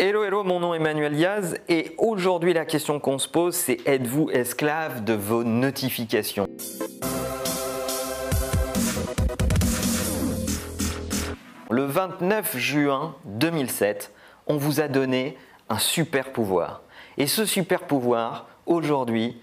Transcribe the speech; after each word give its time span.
Hello, 0.00 0.22
hello, 0.22 0.44
mon 0.44 0.60
nom 0.60 0.74
est 0.74 0.76
Emmanuel 0.76 1.12
Diaz 1.12 1.56
et 1.68 1.96
aujourd'hui 1.98 2.52
la 2.52 2.64
question 2.64 3.00
qu'on 3.00 3.18
se 3.18 3.26
pose 3.26 3.56
c'est 3.56 3.78
êtes-vous 3.84 4.30
esclave 4.30 5.02
de 5.02 5.12
vos 5.12 5.42
notifications? 5.42 6.46
Le 11.68 11.82
29 11.82 12.56
juin 12.56 13.16
2007, 13.24 14.12
on 14.46 14.56
vous 14.56 14.80
a 14.80 14.86
donné 14.86 15.36
un 15.68 15.78
super 15.78 16.30
pouvoir. 16.30 16.82
Et 17.16 17.26
ce 17.26 17.44
super 17.44 17.80
pouvoir, 17.88 18.46
aujourd'hui, 18.66 19.40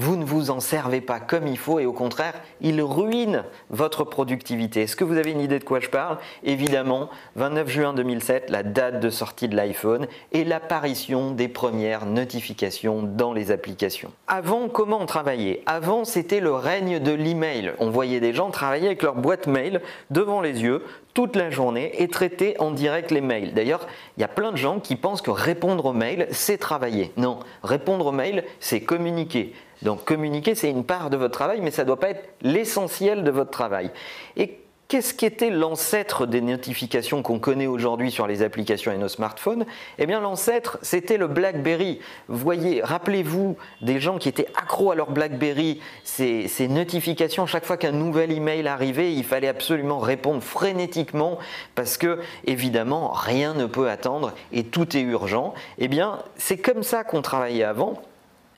vous 0.00 0.16
ne 0.16 0.24
vous 0.24 0.50
en 0.50 0.60
servez 0.60 1.02
pas 1.02 1.20
comme 1.20 1.46
il 1.46 1.58
faut 1.58 1.78
et 1.78 1.84
au 1.84 1.92
contraire, 1.92 2.32
il 2.62 2.80
ruine 2.80 3.44
votre 3.68 4.04
productivité. 4.04 4.82
Est-ce 4.82 4.96
que 4.96 5.04
vous 5.04 5.18
avez 5.18 5.30
une 5.30 5.42
idée 5.42 5.58
de 5.58 5.64
quoi 5.64 5.78
je 5.78 5.90
parle? 5.90 6.16
Évidemment, 6.42 7.10
29 7.36 7.68
juin 7.68 7.92
2007, 7.92 8.48
la 8.48 8.62
date 8.62 9.00
de 9.00 9.10
sortie 9.10 9.46
de 9.46 9.54
l'iPhone 9.54 10.06
et 10.32 10.44
l'apparition 10.44 11.32
des 11.32 11.48
premières 11.48 12.06
notifications 12.06 13.02
dans 13.02 13.34
les 13.34 13.50
applications. 13.50 14.10
Avant, 14.26 14.70
comment 14.70 15.02
on 15.02 15.06
travaillait 15.06 15.62
Avant, 15.66 16.06
c'était 16.06 16.40
le 16.40 16.52
règne 16.52 16.98
de 16.98 17.12
l'email. 17.12 17.74
On 17.78 17.90
voyait 17.90 18.20
des 18.20 18.32
gens 18.32 18.50
travailler 18.50 18.86
avec 18.86 19.02
leur 19.02 19.16
boîte 19.16 19.48
mail 19.48 19.82
devant 20.10 20.40
les 20.40 20.62
yeux 20.62 20.82
toute 21.12 21.36
la 21.36 21.50
journée 21.50 21.92
et 22.02 22.08
traiter 22.08 22.58
en 22.58 22.70
direct 22.70 23.10
les 23.10 23.20
mails. 23.20 23.52
D'ailleurs, 23.52 23.86
il 24.16 24.20
y 24.20 24.24
a 24.24 24.28
plein 24.28 24.52
de 24.52 24.56
gens 24.56 24.80
qui 24.80 24.96
pensent 24.96 25.20
que 25.20 25.30
répondre 25.30 25.84
aux 25.84 25.92
mails, 25.92 26.26
c'est 26.30 26.56
travailler. 26.56 27.12
Non, 27.18 27.40
répondre 27.62 28.06
aux 28.06 28.12
mails, 28.12 28.44
c'est 28.60 28.80
communiquer. 28.80 29.52
Donc 29.82 30.04
communiquer, 30.04 30.54
c'est 30.54 30.70
une 30.70 30.84
part 30.84 31.10
de 31.10 31.16
votre 31.16 31.32
travail, 31.32 31.60
mais 31.62 31.70
ça 31.70 31.82
ne 31.82 31.86
doit 31.86 32.00
pas 32.00 32.10
être 32.10 32.34
l'essentiel 32.42 33.24
de 33.24 33.30
votre 33.30 33.50
travail. 33.50 33.90
Et 34.36 34.60
Qu'est-ce 34.90 35.14
qu'était 35.14 35.50
l'ancêtre 35.50 36.26
des 36.26 36.40
notifications 36.40 37.22
qu'on 37.22 37.38
connaît 37.38 37.68
aujourd'hui 37.68 38.10
sur 38.10 38.26
les 38.26 38.42
applications 38.42 38.90
et 38.90 38.98
nos 38.98 39.06
smartphones? 39.06 39.64
Eh 39.98 40.06
bien, 40.06 40.18
l'ancêtre, 40.18 40.78
c'était 40.82 41.16
le 41.16 41.28
BlackBerry. 41.28 42.00
voyez, 42.26 42.82
rappelez-vous 42.82 43.56
des 43.82 44.00
gens 44.00 44.18
qui 44.18 44.28
étaient 44.28 44.48
accros 44.60 44.90
à 44.90 44.96
leur 44.96 45.12
BlackBerry, 45.12 45.80
ces, 46.02 46.48
ces 46.48 46.66
notifications, 46.66 47.46
chaque 47.46 47.66
fois 47.66 47.76
qu'un 47.76 47.92
nouvel 47.92 48.32
email 48.32 48.66
arrivait, 48.66 49.12
il 49.12 49.22
fallait 49.22 49.46
absolument 49.46 50.00
répondre 50.00 50.42
frénétiquement 50.42 51.38
parce 51.76 51.96
que, 51.96 52.18
évidemment, 52.46 53.12
rien 53.12 53.54
ne 53.54 53.66
peut 53.66 53.88
attendre 53.88 54.32
et 54.50 54.64
tout 54.64 54.96
est 54.96 55.02
urgent. 55.02 55.54
Eh 55.78 55.86
bien, 55.86 56.18
c'est 56.34 56.58
comme 56.58 56.82
ça 56.82 57.04
qu'on 57.04 57.22
travaillait 57.22 57.62
avant. 57.62 58.02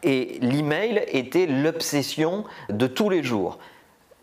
Et 0.02 0.38
l'email 0.40 1.04
était 1.08 1.46
l'obsession 1.46 2.44
de 2.68 2.86
tous 2.86 3.08
les 3.08 3.22
jours. 3.22 3.58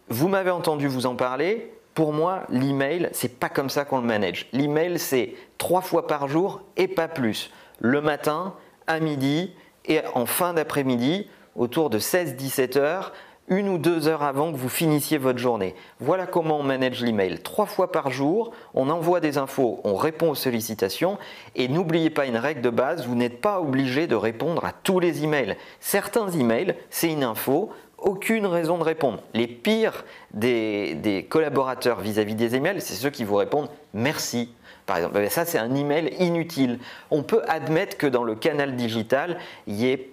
Vous 0.09 0.27
m'avez 0.27 0.51
entendu 0.51 0.87
vous 0.87 1.05
en 1.05 1.15
parler. 1.15 1.71
Pour 1.93 2.13
moi, 2.13 2.43
l'email, 2.49 3.09
c'est 3.11 3.39
pas 3.39 3.49
comme 3.49 3.69
ça 3.69 3.85
qu'on 3.85 3.99
le 3.99 4.07
manage. 4.07 4.47
L'email, 4.53 4.99
c'est 4.99 5.35
trois 5.57 5.81
fois 5.81 6.07
par 6.07 6.27
jour 6.27 6.61
et 6.77 6.87
pas 6.87 7.07
plus. 7.07 7.51
Le 7.79 8.01
matin, 8.01 8.55
à 8.87 8.99
midi 8.99 9.53
et 9.85 10.01
en 10.15 10.25
fin 10.25 10.53
d'après-midi, 10.53 11.27
autour 11.55 11.89
de 11.89 11.99
16-17 11.99 12.77
heures, 12.77 13.13
une 13.49 13.67
ou 13.69 13.77
deux 13.77 14.07
heures 14.07 14.23
avant 14.23 14.51
que 14.51 14.57
vous 14.57 14.69
finissiez 14.69 15.17
votre 15.17 15.39
journée. 15.39 15.75
Voilà 15.99 16.27
comment 16.27 16.59
on 16.59 16.63
manage 16.63 17.01
l'email. 17.01 17.39
Trois 17.39 17.65
fois 17.65 17.91
par 17.91 18.11
jour, 18.11 18.51
on 18.73 18.89
envoie 18.89 19.19
des 19.19 19.37
infos, 19.37 19.81
on 19.83 19.95
répond 19.95 20.29
aux 20.29 20.35
sollicitations 20.35 21.17
et 21.55 21.67
n'oubliez 21.67 22.09
pas 22.09 22.25
une 22.25 22.37
règle 22.37 22.61
de 22.61 22.69
base, 22.69 23.07
vous 23.07 23.15
n'êtes 23.15 23.41
pas 23.41 23.59
obligé 23.59 24.07
de 24.07 24.15
répondre 24.15 24.63
à 24.65 24.71
tous 24.71 24.99
les 24.99 25.23
emails. 25.23 25.57
Certains 25.79 26.29
emails, 26.29 26.75
c'est 26.89 27.11
une 27.11 27.23
info, 27.23 27.71
aucune 27.97 28.45
raison 28.45 28.77
de 28.77 28.83
répondre. 28.83 29.21
Les 29.33 29.47
pires 29.47 30.05
des, 30.33 31.25
collaborateurs 31.29 31.99
vis-à-vis 31.99 32.35
des 32.35 32.55
emails, 32.55 32.81
c'est 32.81 32.93
ceux 32.93 33.09
qui 33.09 33.23
vous 33.23 33.35
répondent 33.35 33.69
merci. 33.93 34.53
Par 34.85 34.97
exemple, 34.97 35.29
ça 35.29 35.45
c'est 35.45 35.59
un 35.59 35.75
email 35.75 36.15
inutile. 36.19 36.79
On 37.11 37.23
peut 37.23 37.41
admettre 37.47 37.97
que 37.97 38.07
dans 38.07 38.23
le 38.23 38.35
canal 38.35 38.75
digital, 38.75 39.37
il 39.67 39.75
y 39.75 39.87
ait 39.87 40.09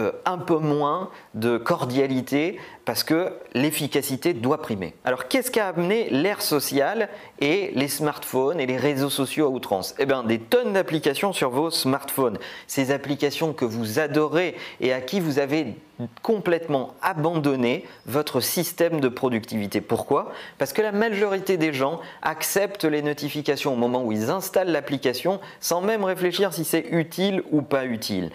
euh, 0.00 0.12
un 0.24 0.38
peu 0.38 0.56
moins 0.56 1.10
de 1.34 1.58
cordialité 1.58 2.58
parce 2.84 3.04
que 3.04 3.32
l'efficacité 3.54 4.34
doit 4.34 4.60
primer. 4.60 4.94
Alors 5.04 5.28
qu'est-ce 5.28 5.50
qui 5.50 5.60
a 5.60 5.68
amené 5.68 6.08
l'ère 6.10 6.42
sociale 6.42 7.08
et 7.40 7.70
les 7.74 7.88
smartphones 7.88 8.58
et 8.58 8.66
les 8.66 8.76
réseaux 8.76 9.10
sociaux 9.10 9.46
à 9.46 9.50
outrance? 9.50 9.94
Eh 9.98 10.06
bien 10.06 10.24
des 10.24 10.38
tonnes 10.38 10.72
d'applications 10.72 11.32
sur 11.32 11.50
vos 11.50 11.70
smartphones. 11.70 12.38
Ces 12.66 12.90
applications 12.90 13.52
que 13.52 13.64
vous 13.64 13.98
adorez 13.98 14.56
et 14.80 14.92
à 14.92 15.00
qui 15.00 15.20
vous 15.20 15.38
avez 15.38 15.76
complètement 16.22 16.94
abandonné 17.02 17.84
votre 18.06 18.40
système 18.40 19.00
de 19.00 19.08
productivité. 19.08 19.80
Pourquoi? 19.80 20.32
Parce 20.58 20.72
que 20.72 20.82
la 20.82 20.92
majorité 20.92 21.56
des 21.56 21.72
gens 21.72 22.00
acceptent 22.22 22.84
les 22.84 23.02
notifications 23.02 23.74
au 23.74 23.76
moment 23.76 24.02
où 24.04 24.12
ils 24.12 24.30
installent 24.30 24.70
l'application 24.70 25.40
sans 25.60 25.80
même 25.80 26.04
réfléchir 26.04 26.52
si 26.52 26.64
c'est 26.64 26.86
utile 26.90 27.42
ou 27.50 27.62
pas 27.62 27.84
utile. 27.84 28.30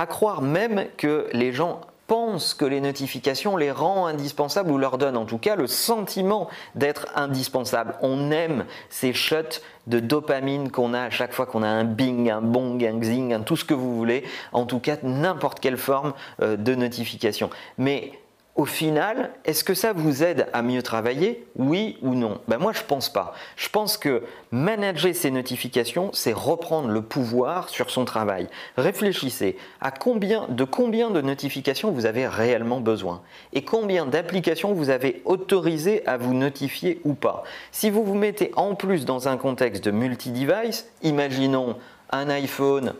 À 0.00 0.06
croire 0.06 0.40
même 0.40 0.86
que 0.96 1.28
les 1.34 1.52
gens 1.52 1.82
pensent 2.06 2.54
que 2.54 2.64
les 2.64 2.80
notifications 2.80 3.58
les 3.58 3.70
rend 3.70 4.06
indispensables 4.06 4.70
ou 4.70 4.78
leur 4.78 4.96
donnent 4.96 5.18
en 5.18 5.26
tout 5.26 5.36
cas 5.36 5.56
le 5.56 5.66
sentiment 5.66 6.48
d'être 6.74 7.08
indispensables. 7.16 7.96
On 8.00 8.30
aime 8.30 8.64
ces 8.88 9.12
shots 9.12 9.60
de 9.88 10.00
dopamine 10.00 10.70
qu'on 10.70 10.94
a 10.94 11.02
à 11.02 11.10
chaque 11.10 11.34
fois 11.34 11.44
qu'on 11.44 11.62
a 11.62 11.68
un 11.68 11.84
bing, 11.84 12.30
un 12.30 12.40
bong, 12.40 12.82
un 12.82 12.98
xing, 12.98 13.34
un 13.34 13.40
tout 13.40 13.56
ce 13.56 13.66
que 13.66 13.74
vous 13.74 13.94
voulez, 13.94 14.24
en 14.54 14.64
tout 14.64 14.78
cas 14.78 14.96
n'importe 15.02 15.60
quelle 15.60 15.76
forme 15.76 16.14
euh, 16.40 16.56
de 16.56 16.74
notification. 16.74 17.50
Mais 17.76 18.12
au 18.56 18.66
final, 18.66 19.30
est-ce 19.44 19.64
que 19.64 19.74
ça 19.74 19.92
vous 19.92 20.22
aide 20.22 20.48
à 20.52 20.60
mieux 20.62 20.82
travailler 20.82 21.46
Oui 21.56 21.96
ou 22.02 22.14
non? 22.14 22.40
Ben 22.48 22.58
Moi, 22.58 22.72
je 22.72 22.82
pense 22.82 23.08
pas. 23.08 23.32
Je 23.56 23.68
pense 23.68 23.96
que 23.96 24.22
manager 24.50 25.14
ces 25.14 25.30
notifications, 25.30 26.10
c'est 26.12 26.34
reprendre 26.34 26.88
le 26.88 27.00
pouvoir 27.00 27.68
sur 27.68 27.90
son 27.90 28.04
travail. 28.04 28.48
Réfléchissez 28.76 29.56
à 29.80 29.90
combien, 29.90 30.46
de 30.48 30.64
combien 30.64 31.10
de 31.10 31.20
notifications 31.20 31.90
vous 31.90 32.06
avez 32.06 32.26
réellement 32.26 32.80
besoin 32.80 33.22
et 33.52 33.64
combien 33.64 34.04
d'applications 34.04 34.74
vous 34.74 34.90
avez 34.90 35.22
autorisé 35.24 36.06
à 36.06 36.16
vous 36.16 36.34
notifier 36.34 37.00
ou 37.04 37.14
pas. 37.14 37.44
Si 37.70 37.88
vous 37.88 38.04
vous 38.04 38.14
mettez 38.14 38.52
en 38.56 38.74
plus 38.74 39.04
dans 39.04 39.28
un 39.28 39.36
contexte 39.36 39.84
de 39.84 39.90
multi-device, 39.90 40.86
imaginons 41.02 41.76
un 42.10 42.28
iPhone, 42.28 42.94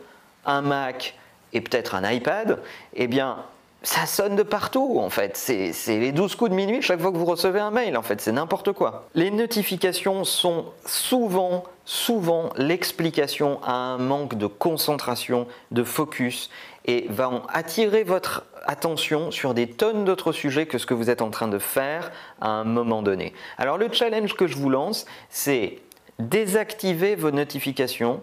un 0.45 0.61
Mac 0.61 1.15
et 1.53 1.61
peut-être 1.61 1.93
un 1.93 2.09
iPad, 2.09 2.59
eh 2.95 3.07
bien, 3.07 3.37
ça 3.83 4.05
sonne 4.05 4.35
de 4.35 4.43
partout 4.43 4.97
en 4.99 5.09
fait. 5.09 5.35
C'est 5.35 5.99
les 5.99 6.11
12 6.11 6.35
coups 6.35 6.51
de 6.51 6.55
minuit 6.55 6.81
chaque 6.81 6.99
fois 6.99 7.11
que 7.11 7.17
vous 7.17 7.25
recevez 7.25 7.59
un 7.59 7.71
mail 7.71 7.97
en 7.97 8.01
fait. 8.01 8.21
C'est 8.21 8.31
n'importe 8.31 8.71
quoi. 8.73 9.07
Les 9.15 9.31
notifications 9.31 10.23
sont 10.23 10.65
souvent, 10.85 11.63
souvent 11.85 12.51
l'explication 12.57 13.59
à 13.63 13.73
un 13.73 13.97
manque 13.97 14.35
de 14.35 14.45
concentration, 14.45 15.47
de 15.71 15.83
focus 15.83 16.49
et 16.85 17.07
vont 17.09 17.41
attirer 17.49 18.03
votre 18.03 18.45
attention 18.65 19.31
sur 19.31 19.53
des 19.55 19.67
tonnes 19.67 20.05
d'autres 20.05 20.31
sujets 20.31 20.67
que 20.67 20.77
ce 20.77 20.85
que 20.85 20.93
vous 20.93 21.09
êtes 21.09 21.23
en 21.23 21.31
train 21.31 21.47
de 21.47 21.59
faire 21.59 22.11
à 22.39 22.49
un 22.49 22.63
moment 22.63 23.01
donné. 23.01 23.33
Alors 23.57 23.77
le 23.77 23.91
challenge 23.91 24.35
que 24.35 24.45
je 24.45 24.57
vous 24.57 24.69
lance, 24.69 25.05
c'est 25.29 25.79
désactiver 26.19 27.15
vos 27.15 27.31
notifications 27.31 28.21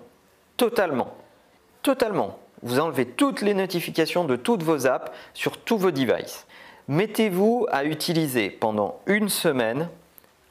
totalement. 0.57 1.15
Totalement 1.83 2.39
vous 2.63 2.81
enlevez 2.81 3.07
toutes 3.07 3.43
les 3.43 3.55
notifications 3.55 4.25
de 4.25 4.37
toutes 4.37 4.63
vos 4.63 4.87
apps 4.87 5.11
sur 5.35 5.59
tous 5.59 5.79
vos 5.79 5.91
devices. 5.91 6.47
Mettez-vous 6.89 7.67
à 7.71 7.85
utiliser 7.85 8.51
pendant 8.51 9.01
une 9.07 9.29
semaine 9.29 9.89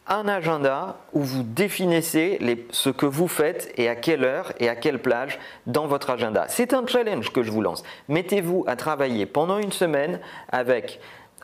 un 0.07 0.27
agenda 0.27 0.97
où 1.13 1.21
vous 1.21 1.43
définissez 1.43 2.39
ce 2.71 2.89
que 2.89 3.05
vous 3.05 3.27
faites 3.27 3.73
et 3.77 3.89
à 3.89 3.95
quelle 3.95 4.23
heure 4.23 4.53
et 4.59 4.69
à 4.69 4.75
quelle 4.75 5.01
plage 5.01 5.37
dans 5.65 5.87
votre 5.87 6.09
agenda. 6.09 6.45
C'est 6.47 6.73
un 6.73 6.85
challenge 6.87 7.31
que 7.31 7.43
je 7.43 7.51
vous 7.51 7.61
lance. 7.61 7.83
Mettez-vous 8.07 8.63
à 8.67 8.75
travailler 8.75 9.25
pendant 9.25 9.57
une 9.57 9.71
semaine 9.71 10.19
avec 10.49 10.99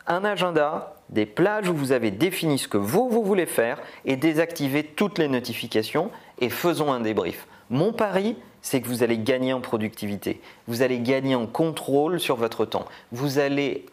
un 0.06 0.24
agenda, 0.24 0.94
des 1.10 1.26
plages 1.26 1.68
où 1.68 1.74
vous 1.74 1.92
avez 1.92 2.10
défini 2.10 2.58
ce 2.58 2.68
que 2.68 2.78
vous, 2.78 3.08
vous 3.08 3.22
voulez 3.22 3.46
faire 3.46 3.80
et 4.04 4.16
désactivez 4.16 4.82
toutes 4.84 5.18
les 5.18 5.28
notifications 5.28 6.10
et 6.40 6.48
faisons 6.48 6.92
un 6.92 7.00
débrief. 7.00 7.46
Mon 7.70 7.92
pari, 7.92 8.36
c'est 8.64 8.80
que 8.80 8.88
vous 8.88 9.02
allez 9.02 9.18
gagner 9.18 9.52
en 9.52 9.60
productivité, 9.60 10.40
vous 10.66 10.80
allez 10.80 10.98
gagner 10.98 11.34
en 11.34 11.46
contrôle 11.46 12.18
sur 12.18 12.36
votre 12.36 12.64
temps, 12.64 12.86
vous 13.12 13.38
allez 13.38 13.84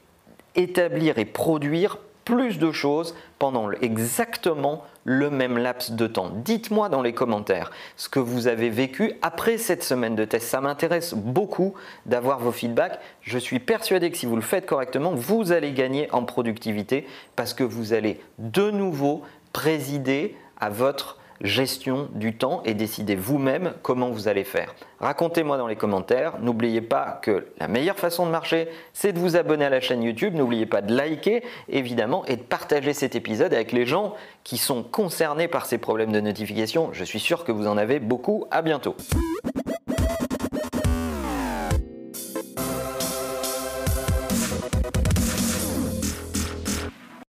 établir 0.56 1.20
et 1.20 1.26
produire 1.26 1.98
plus 2.24 2.58
de 2.58 2.72
choses 2.72 3.14
pendant 3.38 3.70
exactement 3.82 4.86
le 5.04 5.30
même 5.30 5.58
laps 5.58 5.92
de 5.92 6.08
temps. 6.08 6.32
Dites-moi 6.34 6.88
dans 6.88 7.02
les 7.02 7.14
commentaires 7.14 7.72
ce 7.98 8.08
que 8.08 8.20
vous 8.20 8.48
avez 8.48 8.70
vécu 8.70 9.14
après 9.22 9.58
cette 9.58 9.84
semaine 9.84 10.16
de 10.16 10.24
test. 10.24 10.48
Ça 10.48 10.62
m'intéresse 10.62 11.16
beaucoup 11.16 11.74
d'avoir 12.06 12.40
vos 12.40 12.54
feedbacks. 12.54 13.00
Je 13.22 13.38
suis 13.38 13.60
persuadé 13.60 14.10
que 14.10 14.18
si 14.18 14.26
vous 14.26 14.36
le 14.38 14.42
faites 14.42 14.68
correctement, 14.68 15.12
vous 15.14 15.52
allez 15.52 15.74
gagner 15.74 16.10
en 16.14 16.24
productivité 16.24 17.08
parce 17.36 17.54
que 17.54 17.64
vous 17.64 17.92
allez 17.92 18.22
de 18.38 18.72
nouveau 18.72 19.24
présider 19.52 20.38
à 20.60 20.70
votre 20.70 21.18
gestion 21.44 22.10
du 22.14 22.36
temps 22.36 22.62
et 22.66 22.74
décidez 22.74 23.16
vous-même 23.16 23.74
comment 23.82 24.10
vous 24.10 24.28
allez 24.28 24.44
faire. 24.44 24.76
Racontez-moi 25.00 25.58
dans 25.58 25.68
les 25.68 25.76
commentaires. 25.76 26.40
N'oubliez 26.40 26.82
pas 26.82 27.20
que 27.22 27.48
la 27.60 27.68
meilleure 27.68 27.98
façon 27.98 28.26
de 28.26 28.32
marcher, 28.32 28.68
c'est 28.94 29.14
de 29.14 29.20
vous 29.20 29.36
abonner 29.36 29.66
à 29.66 29.70
la 29.70 29.82
chaîne 29.82 30.04
YouTube. 30.04 30.36
N'oubliez 30.36 30.66
pas 30.66 30.82
de 30.82 30.94
liker, 30.94 31.44
évidemment, 31.70 32.26
et 32.26 32.36
de 32.36 32.42
partager 32.42 32.94
cet 32.94 33.16
épisode 33.16 33.54
avec 33.54 33.72
les 33.72 33.86
gens 33.86 34.14
qui 34.44 34.58
sont 34.58 34.84
concernés 34.84 35.48
par 35.48 35.66
ces 35.66 35.78
problèmes 35.78 36.12
de 36.12 36.20
notification. 36.20 36.90
Je 36.94 37.04
suis 37.04 37.20
sûr 37.20 37.44
que 37.44 37.52
vous 37.52 37.68
en 37.68 37.78
avez 37.78 38.00
beaucoup. 38.00 38.46
À 38.52 38.62
bientôt. 38.62 38.96